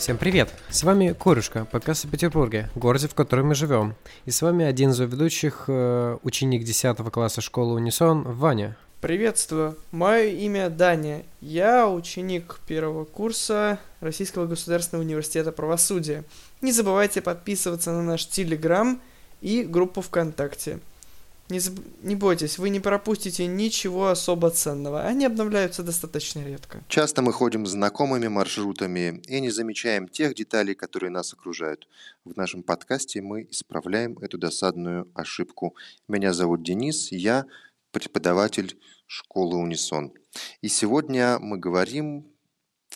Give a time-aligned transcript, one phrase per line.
[0.00, 0.48] Всем привет!
[0.70, 3.94] С вами Корюшка, подкаст о Петербурге, городе, в котором мы живем.
[4.24, 8.78] И с вами один из ведущих, э, ученик 10 класса школы Унисон, Ваня.
[9.02, 11.26] Приветствую, мое имя Даня.
[11.42, 16.24] Я ученик первого курса Российского государственного университета правосудия.
[16.62, 19.02] Не забывайте подписываться на наш Телеграм
[19.42, 20.78] и группу ВКонтакте.
[21.50, 21.78] Не, заб...
[22.02, 25.02] не бойтесь, вы не пропустите ничего особо ценного.
[25.02, 26.82] Они обновляются достаточно редко.
[26.88, 31.88] Часто мы ходим знакомыми маршрутами и не замечаем тех деталей, которые нас окружают.
[32.24, 35.74] В нашем подкасте мы исправляем эту досадную ошибку.
[36.08, 37.46] Меня зовут Денис, я
[37.90, 40.12] преподаватель школы Унисон.
[40.62, 42.26] И сегодня мы говорим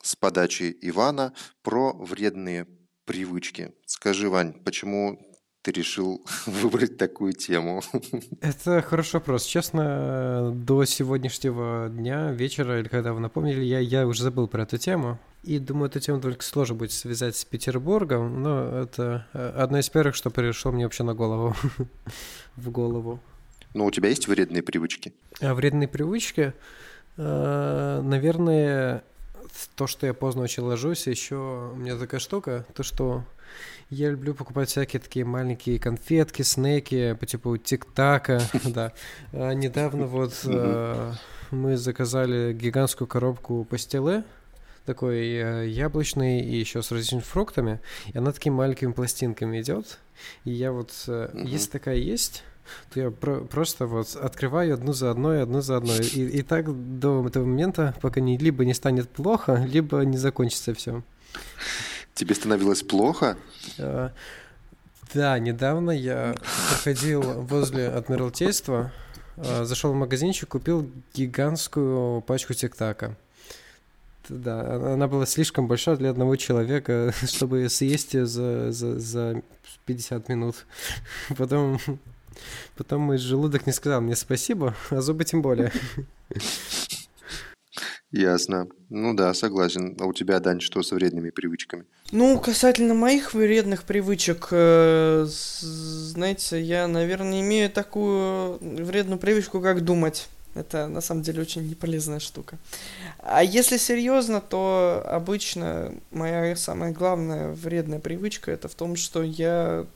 [0.01, 1.33] с подачи Ивана
[1.63, 2.67] про вредные
[3.05, 3.73] привычки.
[3.87, 5.34] Скажи, Вань, почему
[5.65, 7.83] ты решил выбрать такую тему?
[8.41, 9.45] Это хороший вопрос.
[9.45, 14.77] Честно, до сегодняшнего дня, вечера, или когда вы напомнили, я, я уже забыл про эту
[14.77, 15.19] тему.
[15.43, 19.89] И думаю, эту тему только сложно будет связать с Петербургом, но это э, одно из
[19.89, 21.55] первых, что пришло мне вообще на голову.
[22.57, 23.21] в голову.
[23.73, 25.15] Ну, у тебя есть вредные привычки?
[25.41, 26.53] А вредные привычки?
[27.17, 29.03] Э, наверное,
[29.77, 33.25] то, что я поздно очень ложусь, еще у меня такая штука, то, что
[33.91, 38.93] я люблю покупать всякие такие маленькие конфетки, снеки по типу тик-така, да.
[39.33, 41.13] А недавно вот э,
[41.51, 44.25] мы заказали гигантскую коробку пастилы,
[44.85, 47.81] такой э, яблочный и еще с различными фруктами,
[48.13, 49.99] и она такими маленькими пластинками идет.
[50.45, 52.45] И я вот, э, если такая есть,
[52.93, 56.01] то я про- просто вот открываю одну за одной, одну за одной.
[56.01, 60.75] И, и так до этого момента, пока не, либо не станет плохо, либо не закончится
[60.75, 61.03] все.
[62.15, 63.37] Тебе становилось плохо?
[63.79, 64.13] А,
[65.13, 66.37] да, недавно я
[66.69, 68.93] проходил возле Адмиралтейства,
[69.37, 73.17] а, зашел в магазинчик, купил гигантскую пачку тиктака.
[74.29, 79.43] Да, она была слишком большая для одного человека, чтобы съесть ее за, за, за
[79.87, 80.67] 50 минут.
[81.37, 81.79] Потом,
[82.77, 85.73] потом мой желудок не сказал мне спасибо, а зубы тем более.
[88.15, 88.69] Ясно.
[88.91, 89.97] Ну да, согласен.
[89.99, 91.85] А у тебя, Дань, что с вредными привычками?
[92.13, 100.29] Ну, касательно моих вредных привычек, э, знаете, я, наверное, имею такую вредную привычку, как думать.
[100.55, 102.57] Это на самом деле очень неполезная штука.
[103.19, 109.87] А если серьезно, то обычно моя самая главная вредная привычка это в том, что я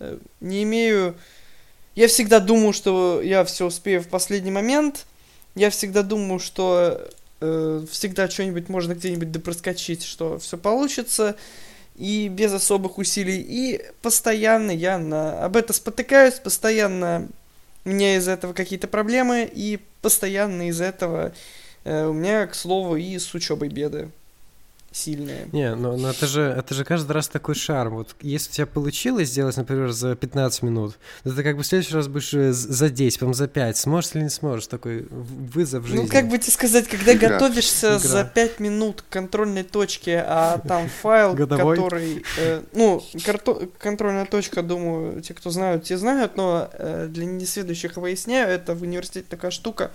[0.00, 1.14] э, не имею...
[1.98, 5.04] Я всегда думаю, что я все успею в последний момент.
[5.56, 7.04] Я всегда думаю, что
[7.40, 11.34] э, всегда что-нибудь можно где-нибудь допроскочить, что все получится,
[11.96, 13.40] и без особых усилий.
[13.40, 17.26] И постоянно я на, об это спотыкаюсь, постоянно
[17.84, 21.32] у меня из-за этого какие-то проблемы, и постоянно из-за этого
[21.82, 24.08] э, у меня, к слову, и с учебой беды
[24.90, 25.48] сильные.
[25.52, 27.96] Не, но, но это же это же каждый раз такой шарм.
[27.96, 31.66] Вот если у тебя получилось сделать, например, за 15 минут, то ты как бы в
[31.66, 33.76] следующий раз будешь э, за 10, потом за 5.
[33.76, 34.66] Сможешь или не сможешь?
[34.66, 36.02] Такой вызов жизни.
[36.02, 37.30] Ну, как бы тебе сказать, когда Игра.
[37.30, 37.98] готовишься Игра.
[37.98, 42.24] за 5 минут к контрольной точке, а там файл, который...
[42.38, 47.96] Э, ну, карто- контрольная точка, думаю, те, кто знают, те знают, но э, для несведущих
[47.96, 49.90] выясняю, это в университете такая штука,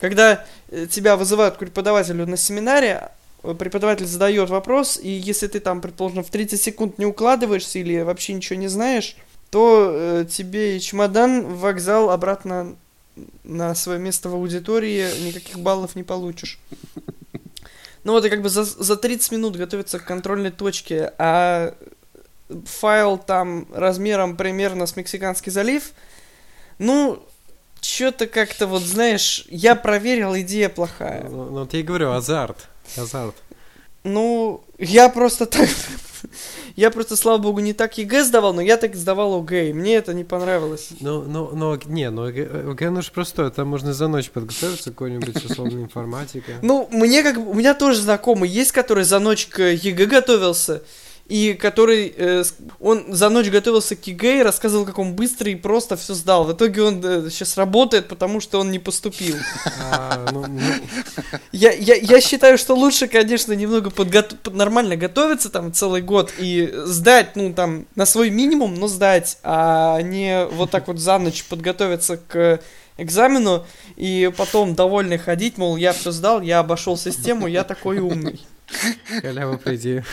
[0.00, 3.10] когда э, тебя вызывают к преподавателю на семинаре,
[3.42, 8.34] преподаватель задает вопрос, и если ты там, предположим, в 30 секунд не укладываешься или вообще
[8.34, 9.16] ничего не знаешь,
[9.50, 12.76] то э, тебе чемодан в вокзал обратно
[13.44, 16.58] на свое место в аудитории никаких баллов не получишь.
[18.04, 21.74] Ну вот и как бы за, за 30 минут готовиться к контрольной точке, а
[22.64, 25.92] файл там размером примерно с Мексиканский залив,
[26.78, 27.24] ну,
[27.82, 31.28] что-то как-то вот, знаешь, я проверил, идея плохая.
[31.28, 32.68] Ну, ну ты и говорю, азарт.
[32.96, 33.34] Азарт.
[34.04, 35.68] Ну, я просто так...
[36.76, 39.96] Я просто, слава богу, не так ЕГЭ сдавал, но я так сдавал ОГЭ, и мне
[39.96, 40.88] это не понравилось.
[41.00, 44.94] Ну, ну, ну, не, ну ОГЭ, ну же простое, там можно за ночь подготовиться к
[44.94, 46.56] какой-нибудь условной информатике.
[46.62, 50.82] Ну, мне как у меня тоже знакомый есть, который за ночь к ЕГЭ готовился,
[51.32, 52.44] и который, э,
[52.78, 56.44] он за ночь готовился к ЕГЭ и рассказывал, как он быстро и просто все сдал.
[56.44, 59.36] В итоге он э, сейчас работает, потому что он не поступил.
[59.90, 60.60] А, ну, ну.
[61.50, 64.52] Я, я, я считаю, что лучше, конечно, немного подготов...
[64.52, 70.02] нормально готовиться там целый год и сдать, ну, там, на свой минимум, но сдать, а
[70.02, 72.60] не вот так вот за ночь подготовиться к
[72.98, 73.64] экзамену
[73.96, 78.38] и потом довольный ходить, мол, я все сдал, я обошел систему, я такой умный.
[79.22, 80.04] Халява по идее.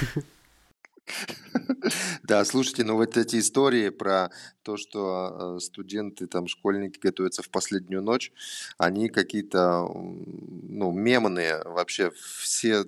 [2.23, 4.29] Да, слушайте, ну вот эти истории про
[4.63, 8.31] то, что э, студенты, там, школьники готовятся в последнюю ночь,
[8.77, 12.85] они какие-то, ну, мемные вообще, все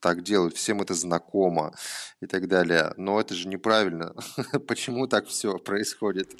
[0.00, 1.74] так делают, всем это знакомо
[2.20, 2.92] и так далее.
[2.96, 4.14] Но это же неправильно.
[4.66, 6.34] Почему так все происходит?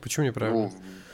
[0.00, 0.62] Почему неправильно?
[0.62, 0.72] Ну,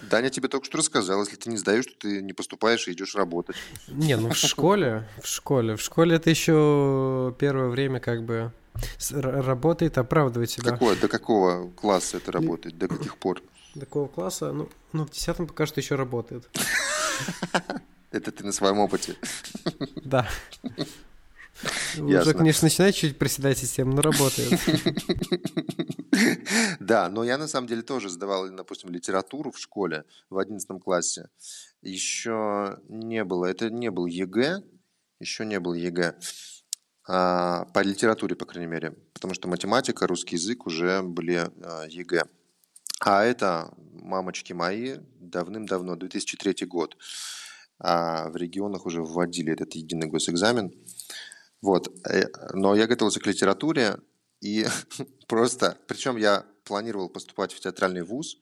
[0.08, 3.14] Даня тебе только что рассказал, если ты не сдаешь, то ты не поступаешь и идешь
[3.14, 3.56] работать.
[3.88, 8.52] Не, ну в школе, в школе, в школе это еще первое время как бы
[9.10, 10.72] работает, оправдывает себя.
[10.72, 12.78] Какое, до какого класса это работает?
[12.78, 13.42] До каких пор?
[13.74, 14.52] До какого класса?
[14.52, 16.48] Ну, ну в десятом пока что еще работает.
[18.10, 19.16] Это ты на своем опыте.
[20.04, 20.28] Да.
[21.98, 24.60] Уже, конечно, начинает чуть приседать система, но работает.
[26.80, 31.28] Да, но я на самом деле тоже сдавал, допустим, литературу в школе в одиннадцатом классе.
[31.80, 34.62] Еще не было, это не был ЕГЭ,
[35.20, 36.16] еще не был ЕГЭ.
[37.06, 42.25] А, по литературе, по крайней мере, потому что математика, русский язык уже были а, ЕГЭ.
[43.00, 46.96] А это, мамочки мои, давным-давно, 2003 год.
[47.78, 50.72] А в регионах уже вводили этот единый госэкзамен.
[51.60, 51.93] Вот.
[52.08, 53.99] Э, но я готовился к литературе,
[54.40, 54.66] и
[55.26, 58.37] просто, причем я планировал поступать в театральный вуз,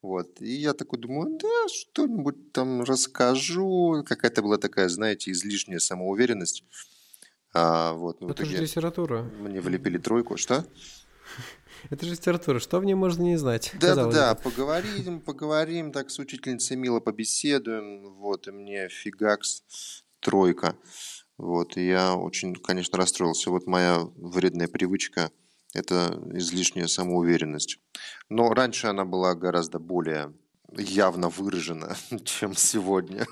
[0.00, 0.40] вот.
[0.40, 4.04] И я такой думаю, да, что-нибудь там расскажу.
[4.06, 6.64] Какая-то была такая, знаете, излишняя самоуверенность.
[7.60, 9.22] А, вот, ну, Это же литература.
[9.40, 10.36] Мне влепили тройку.
[10.36, 10.64] Что?
[11.90, 13.72] Это же литература, что в ней можно не знать?
[13.80, 20.76] Да, да, да, поговорим, поговорим, так с учительницей мило побеседуем, вот, и мне фигакс тройка.
[21.36, 23.50] Вот, и я очень, конечно, расстроился.
[23.50, 25.32] Вот моя вредная привычка–
[25.74, 27.80] это излишняя самоуверенность.
[28.28, 30.32] Но раньше она была гораздо более
[30.76, 33.26] явно выражена, чем сегодня.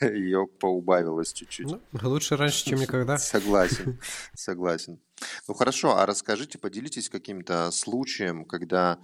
[0.00, 1.66] Ее поубавилось чуть-чуть.
[1.66, 3.18] Ну, лучше раньше, чем никогда.
[3.18, 4.00] Согласен,
[4.34, 5.00] согласен.
[5.46, 8.98] Ну хорошо, а расскажите, поделитесь каким-то случаем, когда,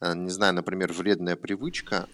[0.00, 2.08] э, не знаю, например, вредная привычка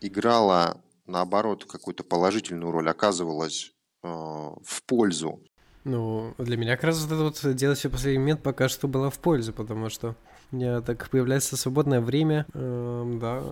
[0.00, 3.72] играла, наоборот, какую-то положительную роль, оказывалась
[4.02, 5.42] э, в пользу.
[5.84, 9.10] Ну, для меня как раз вот это вот делать все последний момент пока что было
[9.10, 10.16] в пользу, потому что
[10.54, 12.46] у меня так появляется свободное время.
[12.54, 13.42] Эм, да.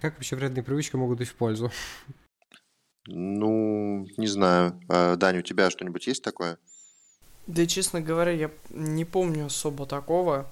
[0.00, 1.70] Как вообще вредные привычки могут быть в пользу?
[3.06, 4.80] Ну, не знаю.
[4.88, 6.56] А, Даня, у тебя что-нибудь есть такое?
[7.46, 10.50] Да, честно говоря, я не помню особо такого.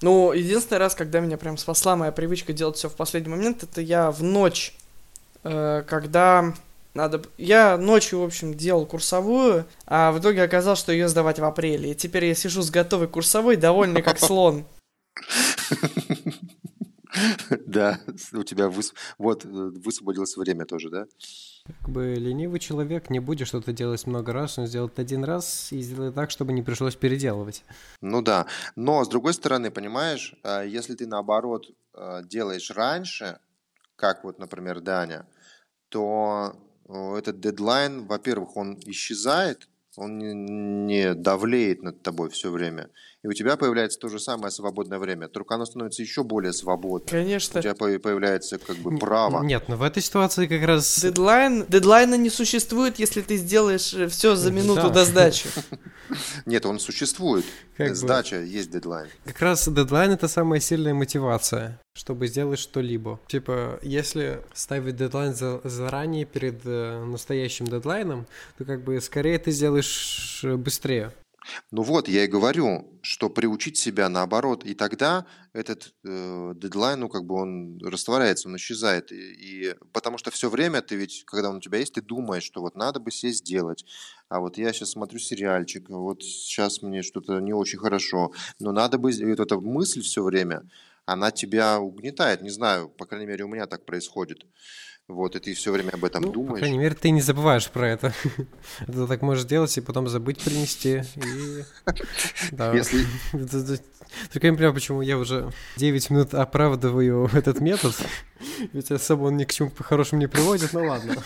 [0.00, 3.82] Ну, единственный раз, когда меня прям спасла моя привычка делать все в последний момент, это
[3.82, 4.74] я в ночь,
[5.44, 6.54] э, когда
[6.94, 7.22] надо...
[7.36, 11.92] Я ночью, в общем, делал курсовую, а в итоге оказалось, что ее сдавать в апреле.
[11.92, 14.64] И теперь я сижу с готовой курсовой, довольный как слон.
[17.66, 18.00] Да,
[18.32, 18.94] у тебя выс...
[19.18, 21.06] вот, э, высвободилось время тоже, да?
[21.66, 25.80] Как бы ленивый человек не будет что-то делать много раз, он сделает один раз и
[25.80, 27.64] сделает так, чтобы не пришлось переделывать.
[28.00, 28.46] Ну да,
[28.76, 33.38] но с другой стороны, понимаешь, э, если ты наоборот э, делаешь раньше,
[33.96, 35.26] как вот, например, Даня,
[35.88, 36.56] то
[37.16, 42.90] этот дедлайн, во-первых, он исчезает, он не давлеет над тобой все время
[43.24, 47.08] и у тебя появляется то же самое свободное время, только оно становится еще более свободным.
[47.08, 47.60] Конечно.
[47.60, 49.42] У тебя появляется как бы право.
[49.42, 51.00] Нет, но в этой ситуации как раз...
[51.00, 54.88] Дедлайн, дедлайна не существует, если ты сделаешь э, все за минуту да.
[54.90, 55.48] до сдачи.
[56.44, 57.46] Нет, он существует.
[57.78, 58.44] Как Сдача бы.
[58.44, 59.08] есть дедлайн.
[59.24, 63.20] Как раз дедлайн это самая сильная мотивация, чтобы сделать что-либо.
[63.28, 68.26] Типа, если ставить дедлайн за, заранее перед э, настоящим дедлайном,
[68.58, 71.12] то как бы скорее ты сделаешь э, быстрее.
[71.70, 77.08] Ну вот, я и говорю, что приучить себя наоборот, и тогда этот э, дедлайн, ну
[77.08, 81.50] как бы он растворяется, он исчезает, и, и потому что все время ты ведь, когда
[81.50, 83.84] он у тебя есть, ты думаешь, что вот надо бы сесть сделать,
[84.28, 88.98] а вот я сейчас смотрю сериальчик, вот сейчас мне что-то не очень хорошо, но надо
[88.98, 90.62] бы, и вот эта мысль все время,
[91.06, 94.44] она тебя угнетает, не знаю, по крайней мере у меня так происходит.
[95.06, 96.52] Вот, и ты все время об этом ну, думаешь.
[96.52, 98.14] По крайней мере, ты не забываешь про это.
[98.86, 101.02] Ты так можешь делать и потом забыть принести.
[102.72, 103.04] Если...
[104.32, 107.94] Только я не понимаю, почему я уже 9 минут оправдываю этот метод.
[108.72, 111.22] Ведь особо он ни к чему хорошему не приводит, ну ладно.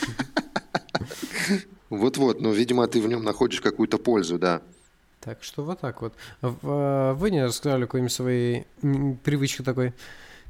[1.89, 4.61] Вот-вот, но, видимо, ты в нем находишь какую-то пользу, да.
[5.29, 6.15] Так что вот так вот.
[6.41, 8.67] А, вы не рассказали какой-нибудь своей
[9.25, 9.93] привычки такой,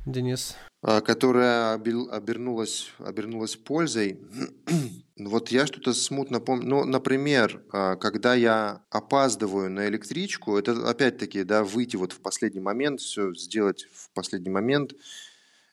[0.06, 0.54] Денис?
[0.82, 4.20] А, которая обернулась, обернулась пользой.
[5.18, 6.68] Вот я что-то смутно помню.
[6.68, 12.60] Ну, например, а, когда я опаздываю на электричку, это опять-таки, да, выйти вот в последний
[12.60, 14.92] момент, все сделать в последний момент,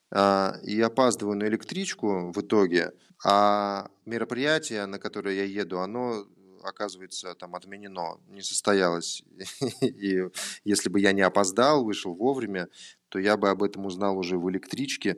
[0.09, 2.93] а, и опаздываю на электричку в итоге,
[3.23, 6.25] а мероприятие, на которое я еду, оно
[6.65, 9.23] оказывается, там отменено, не состоялось.
[9.81, 10.23] И
[10.63, 12.69] если бы я не опоздал, вышел вовремя,
[13.09, 15.17] то я бы об этом узнал уже в электричке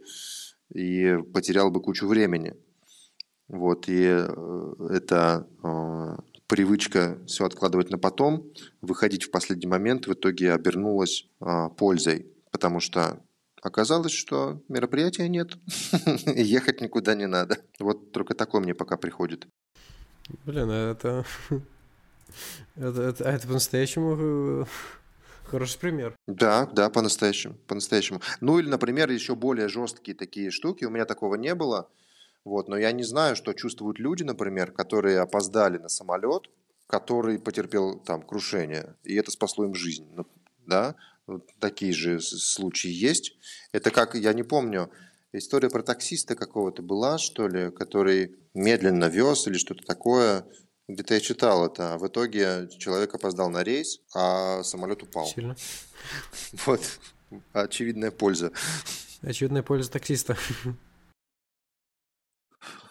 [0.74, 2.56] и потерял бы кучу времени.
[3.48, 8.52] Вот, и э, это э, привычка все откладывать на потом,
[8.82, 13.24] выходить в последний момент в итоге обернулась э, пользой, потому что
[13.62, 15.58] оказалось, что мероприятия нет,
[16.26, 17.58] ехать никуда не надо.
[17.80, 19.48] Вот только такое мне пока приходит.
[20.46, 21.26] Блин, а это...
[22.76, 24.66] это, это, а это по-настоящему э,
[25.46, 26.16] хороший пример.
[26.28, 28.22] Да, да, по-настоящему, по-настоящему.
[28.42, 30.86] Ну или, например, еще более жесткие такие штуки.
[30.86, 31.90] У меня такого не было.
[32.44, 36.50] Вот, но я не знаю, что чувствуют люди, например, которые опоздали на самолет,
[36.88, 40.26] который потерпел там крушение, и это спасло им жизнь, ну,
[40.66, 40.96] да?
[41.26, 43.36] Вот такие же случаи есть.
[43.74, 44.90] Это как, я не помню,
[45.34, 50.46] история про таксиста какого-то была, что ли, который медленно вез или что-то такое.
[50.88, 51.94] Где-то я читал это.
[51.94, 55.28] А в итоге человек опоздал на рейс, а самолет упал.
[55.28, 55.56] Сильно.
[56.66, 56.82] Вот.
[57.52, 58.54] Очевидная польза.
[59.22, 60.38] Очевидная польза таксиста.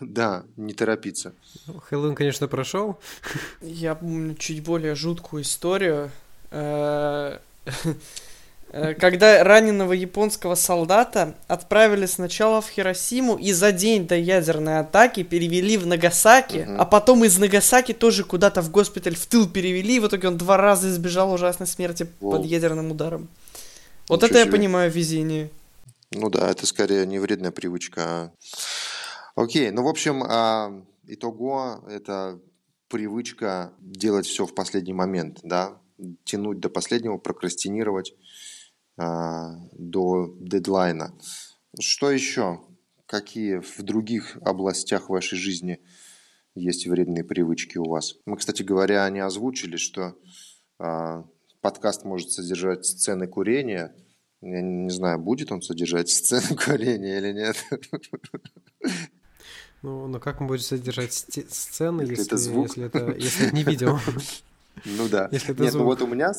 [0.01, 1.35] Да, не торопиться.
[1.85, 2.99] Хэллоуин, конечно, прошел.
[3.63, 6.11] Я помню чуть более жуткую историю.
[8.77, 15.23] Э, когда раненого японского солдата отправили сначала в Хиросиму и за день до ядерной атаки
[15.23, 16.77] перевели в Нагасаки, угу.
[16.79, 20.37] а потом из Нагасаки тоже куда-то в госпиталь в тыл перевели, и в итоге он
[20.37, 22.33] два раза избежал ужасной смерти Воу.
[22.33, 23.29] под ядерным ударом.
[24.09, 24.45] Вот Ничего это себе.
[24.45, 25.51] я понимаю везение.
[26.11, 28.31] Ну да, это скорее не вредная привычка, а
[29.37, 30.73] Окей, ну, в общем, а,
[31.07, 32.39] итого это
[32.89, 35.79] привычка делать все в последний момент, да,
[36.25, 38.15] тянуть до последнего, прокрастинировать
[38.97, 41.13] до дедлайна.
[41.79, 42.61] Что еще?
[43.07, 45.81] Какие в других областях вашей жизни
[46.55, 48.17] есть вредные привычки у вас?
[48.25, 50.17] Мы, кстати говоря, не озвучили, что
[50.79, 51.25] а,
[51.61, 53.95] подкаст может содержать сцены курения.
[54.41, 57.57] Я не знаю, будет он содержать сцены курения или нет.
[59.83, 62.67] Ну, но как мы будем содержать сцены, если, если, это звук?
[62.69, 63.99] если это если не видео?
[64.85, 65.31] Ну да.
[65.33, 66.35] Если это Нет, ну вот у меня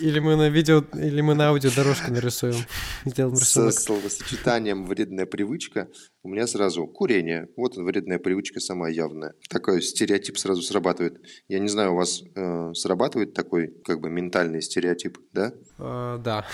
[0.00, 2.56] или мы на видео, или мы на аудио дорожку нарисуем,
[3.04, 3.72] сделаем рисунок.
[3.72, 5.88] С словосочетанием «вредная привычка»
[6.22, 7.48] у меня сразу курение.
[7.56, 9.34] Вот вредная привычка самая явная.
[9.48, 11.20] Такой стереотип сразу срабатывает.
[11.48, 15.52] Я не знаю, у вас э, срабатывает такой как бы ментальный стереотип, да?
[15.78, 16.46] А, да.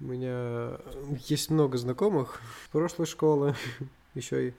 [0.00, 0.78] У меня
[1.28, 3.54] есть много знакомых в прошлой школы,
[4.14, 4.52] еще и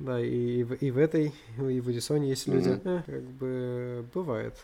[0.00, 2.70] да, и, и в этой, и в Эдисоне есть люди.
[2.70, 3.02] Mm-hmm.
[3.04, 4.54] Как бы бывает.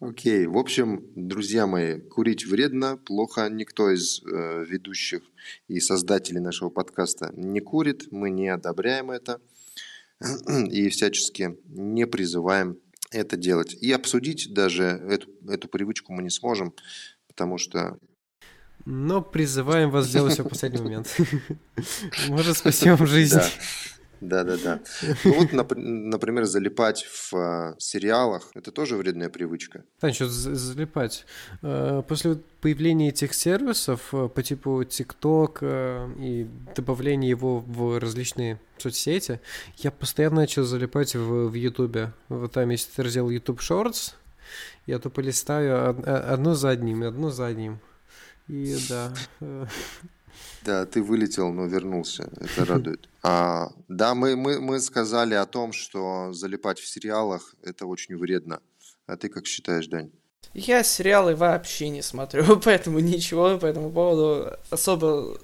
[0.00, 3.50] Окей, в общем, друзья мои, курить вредно, плохо.
[3.50, 5.20] Никто из э, ведущих
[5.68, 9.42] и создателей нашего подкаста не курит, мы не одобряем это
[10.70, 12.78] и всячески не призываем
[13.10, 13.74] это делать.
[13.74, 16.72] И обсудить даже эту, эту привычку мы не сможем,
[17.26, 17.98] потому что
[18.86, 21.14] но призываем вас сделать все в последний момент.
[22.28, 23.38] Может, спасем жизнь.
[24.20, 24.80] Да, да, да.
[25.24, 29.84] Ну вот, например, залипать в э, сериалах это тоже вредная привычка.
[30.00, 31.24] Да, что залипать.
[31.62, 36.46] Э, после появления этих сервисов э, по типу TikTok и
[36.76, 39.40] добавления его в различные соцсети,
[39.78, 42.12] я постоянно начал залипать в, YouTube.
[42.28, 44.14] Вот там есть раздел YouTube Shorts.
[44.86, 45.96] Я тупо листаю
[46.32, 47.78] одно за одним, одно за одним.
[48.48, 49.12] И да.
[50.64, 52.30] Да, ты вылетел, но вернулся.
[52.36, 53.08] Это радует.
[53.22, 58.60] А, да, мы, мы, мы сказали о том, что залипать в сериалах это очень вредно.
[59.06, 60.10] А ты как считаешь, Дань?
[60.54, 65.38] Я сериалы вообще не смотрю, поэтому ничего по этому поводу особо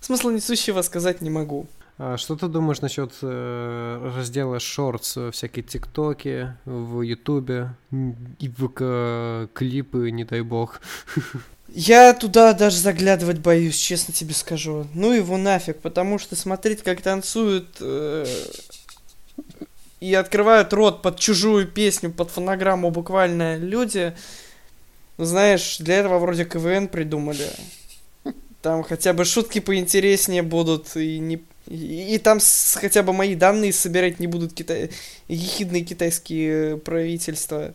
[0.00, 1.68] смысла несущего сказать не могу.
[2.02, 10.10] А что ты думаешь насчет э, раздела Shorts, всякие тиктоки в Ютубе и в клипы,
[10.10, 10.80] не дай бог?
[11.68, 14.86] Я туда даже заглядывать боюсь, честно тебе скажу.
[14.94, 18.24] Ну его нафиг, потому что смотреть, как танцуют э,
[20.00, 24.16] и открывают рот под чужую песню, под фонограмму буквально люди,
[25.18, 27.50] знаешь, для этого вроде КВН придумали.
[28.62, 33.34] Там хотя бы шутки поинтереснее будут, и не и, и там с, хотя бы мои
[33.36, 34.90] данные собирать не будут китай...
[35.28, 37.74] ехидные китайские правительства.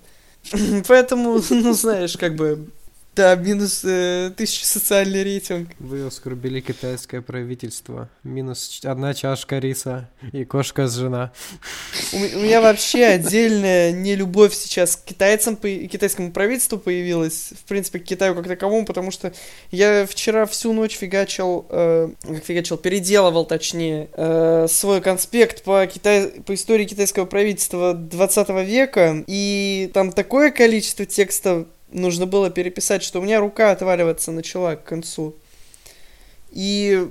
[0.88, 2.68] Поэтому, ну знаешь, как бы
[3.16, 5.70] Да, минус э, тысяча социальный рейтинг.
[5.80, 8.10] Вы оскорбили китайское правительство.
[8.24, 11.32] Минус одна чашка риса и кошка с жена.
[12.12, 18.00] У, у меня вообще отдельная нелюбовь сейчас к китайцам, по, китайскому правительству появилась, в принципе,
[18.00, 19.32] к Китаю как таковому, потому что
[19.72, 26.32] я вчера всю ночь фигачил, э, как фигачил, переделывал, точнее, э, свой конспект по, Китай,
[26.46, 33.20] по истории китайского правительства 20 века, и там такое количество текста нужно было переписать, что
[33.20, 35.36] у меня рука отваливаться начала к концу.
[36.52, 37.08] И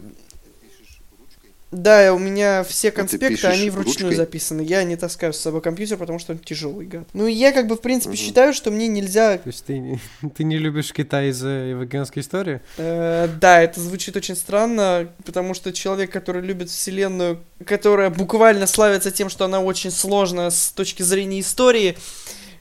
[1.74, 4.14] да, у меня все конспекты, они вручную ручкой?
[4.14, 4.60] записаны.
[4.62, 7.08] Я не таскаю с собой компьютер, потому что он тяжелый, гад.
[7.14, 8.16] Ну, я как бы, в принципе, угу.
[8.16, 9.38] считаю, что мне нельзя...
[9.38, 9.98] То есть ты,
[10.36, 12.60] ты не любишь Китай из-за евангельской истории?
[12.76, 19.10] Э, да, это звучит очень странно, потому что человек, который любит вселенную, которая буквально славится
[19.10, 21.96] тем, что она очень сложная с точки зрения истории,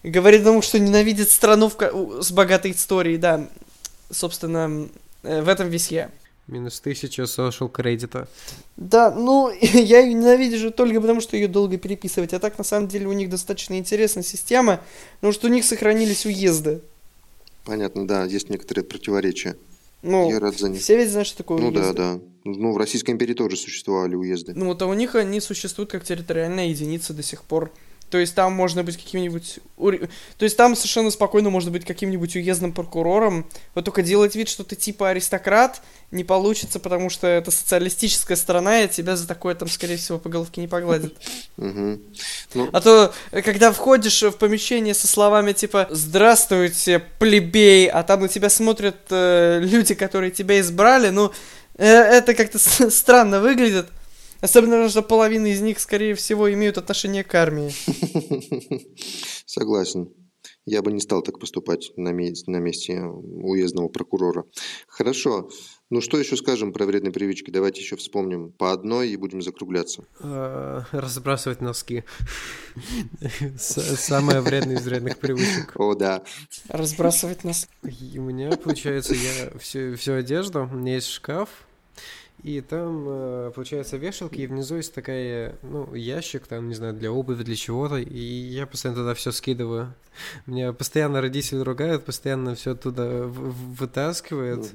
[0.03, 2.21] говорит о том, что ненавидит страну в...
[2.21, 3.47] с богатой историей, да.
[4.11, 4.87] Собственно,
[5.23, 6.11] э, в этом весь я.
[6.47, 8.27] Минус тысяча social кредита.
[8.75, 12.33] Да, ну, я ее ненавижу только потому, что ее долго переписывать.
[12.33, 14.81] А так, на самом деле, у них достаточно интересная система,
[15.15, 16.81] потому что у них сохранились уезды.
[17.63, 19.55] Понятно, да, есть некоторые противоречия.
[20.01, 20.81] Ну, я рад за них.
[20.81, 21.87] Все ведь знают, что такое ну, уезды.
[21.87, 22.21] Ну да, да.
[22.43, 24.53] Ну, в Российской империи тоже существовали уезды.
[24.53, 27.71] Ну, вот а у них они существуют как территориальная единица до сих пор.
[28.13, 29.57] То есть там можно быть каким-нибудь...
[29.75, 33.49] То есть там совершенно спокойно можно быть каким-нибудь уездным прокурором.
[33.73, 38.81] Вот только делать вид, что ты типа аристократ, не получится, потому что это социалистическая страна,
[38.81, 41.15] и тебя за такое там, скорее всего, по головке не погладят.
[42.53, 42.69] Ну.
[42.71, 48.49] А то, когда входишь в помещение со словами типа «Здравствуйте, плебей», а там на тебя
[48.51, 51.31] смотрят э, люди, которые тебя избрали, ну,
[51.77, 52.59] э, это как-то
[52.91, 53.87] странно выглядит.
[54.43, 57.71] Особенно, что половина из них, скорее всего, имеют отношение к армии.
[59.45, 60.13] Согласен.
[60.65, 64.43] Я бы не стал так поступать на, месте, на месте уездного прокурора.
[64.89, 65.49] Хорошо.
[65.89, 67.51] Ну что еще скажем про вредные привычки?
[67.51, 70.03] Давайте еще вспомним по одной и будем закругляться.
[70.19, 72.03] А, разбрасывать носки.
[73.57, 75.71] Самая вредная из вредных привычек.
[75.75, 76.21] О, да.
[76.67, 77.69] Разбрасывать носки.
[78.19, 81.49] У меня, получается, я всю, всю одежду, у меня есть шкаф,
[82.43, 87.09] и там, э, получается, вешалки, и внизу есть такая, ну, ящик, там, не знаю, для
[87.09, 89.93] обуви, для чего-то, и я постоянно туда все скидываю.
[90.45, 94.69] Меня постоянно родители ругают, постоянно все туда вытаскивают.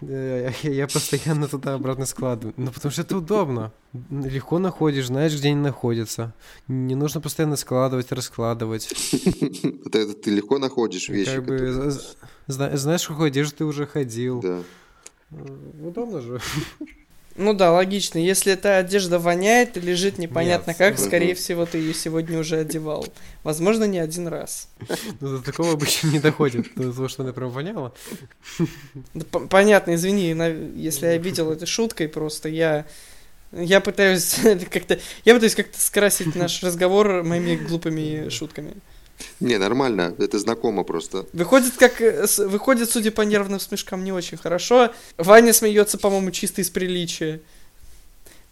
[0.00, 2.54] Э, я постоянно туда обратно складываю.
[2.56, 3.70] Ну, потому что это удобно.
[4.10, 6.32] Легко находишь, знаешь, где они находятся.
[6.68, 8.90] Не нужно постоянно складывать, раскладывать.
[9.84, 11.34] Это ты легко находишь вещи.
[11.34, 11.92] Как бы,
[12.46, 14.40] знаешь, какой одежды ты уже ходил.
[14.40, 14.62] Да.
[15.30, 16.40] Удобно же.
[17.36, 18.18] Ну да, логично.
[18.18, 22.58] Если эта одежда воняет и лежит непонятно Нет, как, скорее всего, ты ее сегодня уже
[22.58, 23.06] одевал.
[23.42, 24.68] Возможно, не один раз.
[25.20, 27.92] Ну, до такого обычно не доходит, до того, что она прям воняла.
[29.50, 30.28] понятно, извини,
[30.76, 32.86] если я видел это шуткой просто, я...
[33.52, 34.36] Я пытаюсь
[34.70, 35.00] как-то...
[35.24, 38.74] Я пытаюсь как-то скрасить наш разговор моими глупыми шутками.
[39.40, 41.26] Не, нормально, это знакомо просто.
[41.32, 44.92] Выходит, как э, выходит, судя по нервным смешкам, не очень хорошо.
[45.16, 47.40] Ваня смеется, по-моему, чисто из приличия.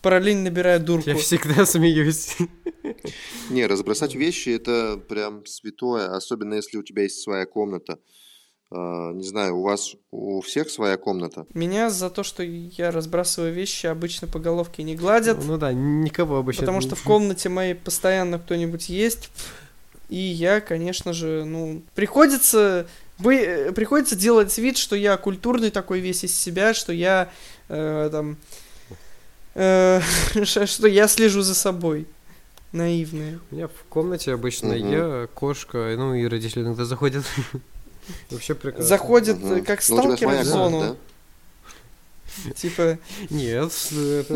[0.03, 1.11] Параллельно набирая дурку.
[1.11, 2.37] Я всегда смеюсь.
[3.51, 7.99] Не, разбросать вещи это прям святое, особенно если у тебя есть своя комната.
[8.75, 11.45] Uh, не знаю, у вас у всех своя комната?
[11.53, 15.37] Меня за то, что я разбрасываю вещи, обычно по головке не гладят.
[15.43, 16.63] Ну, ну да, никого обычно.
[16.63, 19.29] Потому что в комнате моей постоянно кто-нибудь есть.
[20.13, 22.87] И я, конечно же, ну, приходится,
[23.19, 27.31] бы, приходится делать вид, что я культурный такой весь из себя, что я
[27.71, 28.37] э, там,
[29.55, 30.03] э,
[30.45, 32.07] что я слежу за собой.
[32.73, 33.41] Наивные.
[33.51, 34.87] У меня в комнате обычно угу.
[34.87, 37.25] я, кошка, ну и родители иногда заходят.
[38.31, 38.85] Вообще прекрасно.
[38.85, 39.65] Заходят угу.
[39.65, 40.81] как ну, сталкеры в зону.
[40.81, 40.97] Да?
[42.57, 42.99] Типа...
[43.31, 44.35] Нет, это...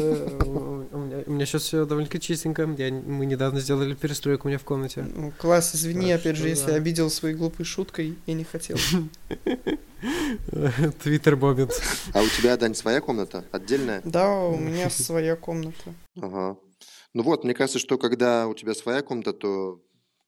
[0.92, 2.68] У меня, у меня сейчас все довольно-таки чистенько.
[2.78, 5.06] Я, мы недавно сделали перестройку у меня в комнате.
[5.14, 6.76] Ну, класс, извини, так опять же, если да.
[6.76, 8.76] обидел своей глупой шуткой, я не хотел.
[11.02, 11.70] Твиттер бомбит.
[12.12, 13.44] А у тебя, Дань, своя комната?
[13.50, 14.02] Отдельная?
[14.04, 15.94] Да, у меня своя комната.
[16.20, 16.56] Ага.
[17.14, 19.80] Ну вот, мне кажется, что когда у тебя своя комната, то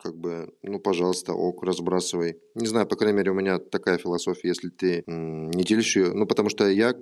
[0.03, 2.39] как бы, ну, пожалуйста, ок, разбрасывай.
[2.55, 6.13] Не знаю, по крайней мере, у меня такая философия, если ты не делишь ее.
[6.15, 6.95] Ну, потому что я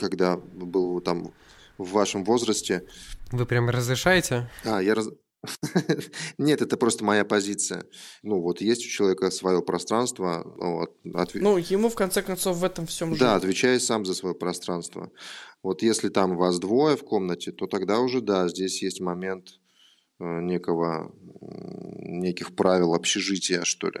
[0.00, 1.32] когда был там
[1.78, 2.84] в вашем возрасте.
[3.30, 4.50] Вы прям разрешаете?
[4.64, 5.08] А, я раз...
[6.38, 7.84] Нет, это просто моя позиция.
[8.22, 10.42] Ну, вот есть у человека свое пространство.
[10.58, 11.34] Вот, отв...
[11.36, 13.20] Ну, ему в конце концов в этом всем жить.
[13.20, 15.10] Да, отвечай сам за свое пространство.
[15.62, 19.59] Вот если там вас двое в комнате, то тогда уже да, здесь есть момент
[20.20, 24.00] некого неких правил общежития, что ли.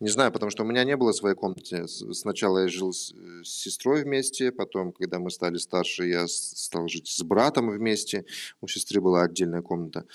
[0.00, 1.86] Не знаю, потому что у меня не было своей комнаты.
[1.88, 7.08] Сначала я жил с, с сестрой вместе, потом, когда мы стали старше, я стал жить
[7.08, 8.24] с братом вместе.
[8.60, 10.06] У сестры была отдельная комната.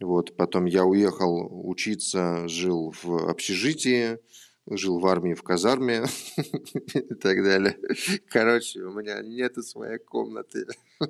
[0.00, 4.18] Вот, потом я уехал учиться, жил в общежитии,
[4.66, 6.04] жил в армии, в казарме
[6.94, 7.78] и так далее.
[8.28, 10.66] Короче, у меня нету своей комнаты.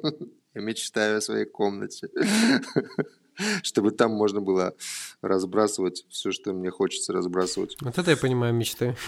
[0.55, 2.09] Я мечтаю о своей комнате.
[3.63, 4.75] чтобы там можно было
[5.21, 7.77] разбрасывать все, что мне хочется разбрасывать.
[7.81, 8.97] Вот это я понимаю мечты.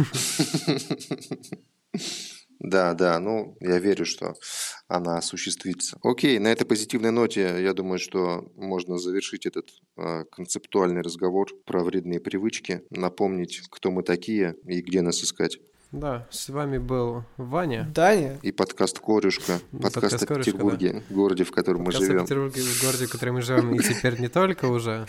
[2.60, 4.34] Да, да, ну, я верю, что
[4.88, 5.98] она осуществится.
[6.02, 9.68] Окей, на этой позитивной ноте, я думаю, что можно завершить этот
[9.98, 15.58] э, концептуальный разговор про вредные привычки, напомнить, кто мы такие и где нас искать.
[15.94, 17.88] Да, с вами был Ваня.
[17.94, 18.40] Даня.
[18.42, 19.60] И подкаст «Корюшка».
[19.70, 21.14] Подкаст, подкаст о Петербурге, да.
[21.14, 22.18] городе, в котором подкаст мы живем.
[22.18, 23.74] Подкаст о Петербурге, в городе, в котором мы живем.
[23.76, 25.06] И теперь не только уже,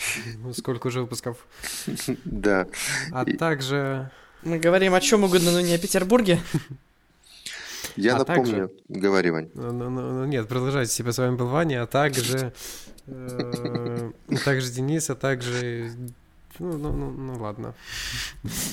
[0.52, 1.44] сколько уже выпусков.
[2.24, 2.68] Да.
[3.10, 4.12] А также...
[4.44, 6.38] Мы говорим о чем угодно, но не о Петербурге.
[7.96, 8.70] Я а напомню, также...
[8.88, 9.50] говори, Вань.
[9.54, 10.92] Ну, ну, ну, нет, продолжайте.
[10.92, 12.52] Типа с вами был Ваня, а также...
[13.08, 14.12] Э,
[14.44, 15.90] также Денис, а также
[16.58, 17.74] ну, ну, ну, ну ладно.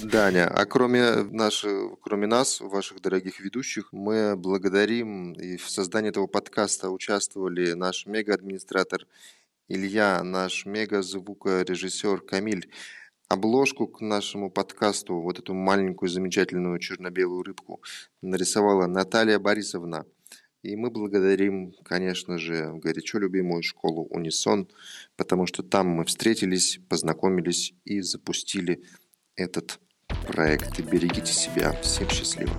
[0.03, 6.27] Даня, а кроме, наших, кроме нас, ваших дорогих ведущих, мы благодарим и в создании этого
[6.27, 9.05] подкаста участвовали наш мега-администратор
[9.67, 12.69] Илья, наш мега-звукорежиссер Камиль.
[13.29, 17.81] Обложку к нашему подкасту, вот эту маленькую замечательную черно-белую рыбку,
[18.21, 20.05] нарисовала Наталья Борисовна–
[20.63, 24.69] и мы благодарим, конечно же, горячо любимую школу «Унисон»,
[25.17, 28.81] потому что там мы встретились, познакомились и запустили
[29.35, 29.79] этот
[30.25, 30.79] проект.
[30.79, 31.73] И берегите себя.
[31.81, 32.51] Всем счастливо.